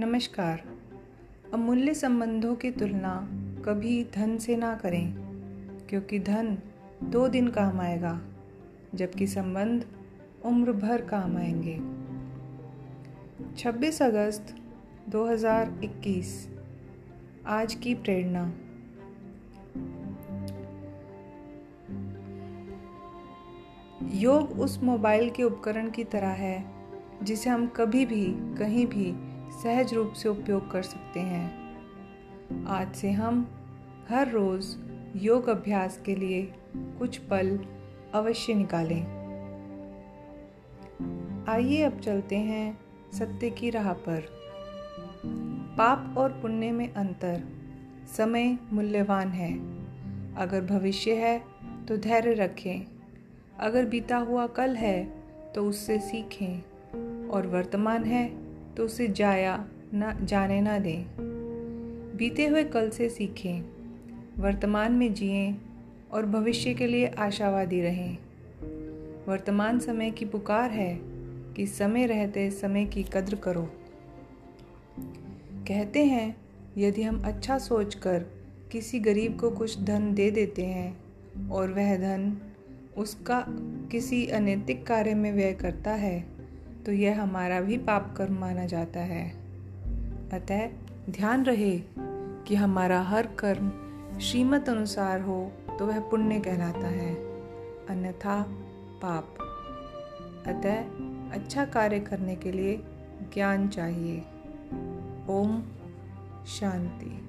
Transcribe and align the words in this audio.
नमस्कार। 0.00 0.62
अमूल्य 1.54 1.94
संबंधों 1.94 2.54
की 2.54 2.70
तुलना 2.70 3.28
कभी 3.64 4.04
धन 4.04 4.38
से 4.38 4.56
ना 4.56 4.74
करें, 4.74 5.14
क्योंकि 5.88 6.18
धन 6.18 6.58
दो 7.02 7.28
दिन 7.28 7.48
काम 7.48 7.80
आएगा, 7.80 8.20
जबकि 8.94 9.26
संबंध 9.26 9.84
उम्र 10.44 10.72
भर 10.72 11.00
काम 11.00 11.36
आएँगे। 11.36 11.80
26 13.56 14.02
अगस्त 14.02 14.56
2021 15.08 16.48
आज 17.46 17.74
की 17.74 17.94
प्रेरणा। 17.94 18.52
योग 24.14 24.60
उस 24.60 24.82
मोबाइल 24.82 25.30
के 25.30 25.42
उपकरण 25.42 25.90
की 25.90 26.04
तरह 26.04 26.28
है, 26.28 26.64
जिसे 27.22 27.50
हम 27.50 27.66
कभी 27.66 28.06
भी, 28.06 28.26
कहीं 28.58 28.86
भी 28.86 29.29
सहज 29.62 29.94
रूप 29.94 30.12
से 30.12 30.28
उपयोग 30.28 30.70
कर 30.70 30.82
सकते 30.82 31.20
हैं। 31.20 31.76
आज 32.66 32.94
से 32.94 33.10
हम 33.10 33.48
हर 34.08 34.30
रोज़ 34.30 34.76
योग 35.16 35.48
अभ्यास 35.48 36.02
के 36.06 36.14
लिए 36.14 36.52
कुछ 36.76 37.18
पल 37.18 37.60
अवश्य 38.14 38.54
निकालें। 38.54 39.02
आइए 41.48 41.82
अब 41.82 42.00
चलते 42.00 42.36
हैं 42.36 42.78
सत्य 43.12 43.50
की 43.50 43.70
राह 43.70 43.92
पर। 43.92 44.24
पाप 45.78 46.14
और 46.18 46.32
पुण्य 46.32 46.72
में 46.72 46.94
अंतर, 46.94 47.44
समय 48.16 48.58
मूल्यवान 48.72 49.28
है। 49.28 49.58
अगर 50.34 50.64
भविष्य 50.64 51.14
है 51.14 51.44
तो 51.88 51.96
धैर्य 51.96 52.32
रखें। 52.32 52.86
अगर 53.58 53.84
बीता 53.84 54.16
हुआ 54.16 54.46
कल 54.46 54.74
है 54.76 55.04
तो 55.54 55.68
उससे 55.68 55.98
सीखें। 55.98 56.62
और 57.28 57.46
वर्तमान 57.46 58.04
है 58.04 58.49
तो 58.80 58.84
उसे 58.84 59.08
जाया 59.08 59.68
न, 59.94 60.18
जाने 60.22 60.60
ना 60.60 60.78
दें। 60.78 61.04
बीते 62.16 62.46
हुए 62.46 62.64
कल 62.64 62.90
से 62.90 63.08
सीखें, 63.08 63.62
वर्तमान 64.42 64.92
में 64.92 65.14
जिएँ 65.14 65.56
और 66.12 66.26
भविष्य 66.26 66.74
के 66.74 66.86
लिए 66.86 67.06
आशावादी 67.06 67.80
रहें। 67.80 68.18
वर्तमान 69.28 69.78
समय 69.78 70.10
की 70.10 70.24
पुकार 70.24 70.70
है 70.70 71.00
कि 71.56 71.66
समय 71.66 72.06
रहते 72.06 72.50
समय 72.50 72.84
की 72.84 73.02
कद्र 73.02 73.36
करो। 73.36 73.70
कहते 75.68 76.04
हैं, 76.04 76.36
यदि 76.78 77.02
हम 77.02 77.22
अच्छा 77.24 77.58
सोचकर 77.58 78.24
किसी 78.72 79.00
गरीब 79.00 79.38
को 79.38 79.50
कुछ 79.50 79.82
धन 79.82 80.14
दे 80.14 80.30
देते 80.30 80.64
हैं 80.64 81.00
और 81.50 81.72
वह 81.72 81.96
धन 81.96 82.38
उसका 82.96 83.44
किसी 83.90 84.26
अनैतिक 84.26 84.86
कार्य 84.86 85.14
में 85.14 85.32
व्यय 85.32 85.52
करता 85.52 85.90
है 85.90 86.39
तो 86.86 86.92
यह 86.92 87.22
हमारा 87.22 87.60
भी 87.60 87.76
पाप 87.78 88.14
कर्म 88.16 88.34
माना 88.34 88.64
जाता 88.66 89.00
है। 89.00 89.30
अतः 90.32 90.68
ध्यान 91.10 91.44
रहे 91.44 91.78
कि 92.46 92.54
हमारा 92.54 93.00
हर 93.02 93.26
कर्म 93.26 93.70
श्रीमत 94.18 94.68
अनुसार 94.68 95.20
हो 95.20 95.52
तो 95.78 95.86
वह 95.86 96.00
पुण्य 96.00 96.40
कहलाता 96.40 96.88
है, 96.88 97.14
अन्यथा 97.86 98.42
पाप। 99.04 99.36
अतः 100.46 100.76
अच्छा 101.32 101.64
कार्य 101.64 102.00
करने 102.00 102.36
के 102.36 102.52
लिए 102.52 102.76
ज्ञान 103.34 103.68
चाहिए। 103.68 104.18
ओम 105.30 105.62
शांति। 106.46 107.26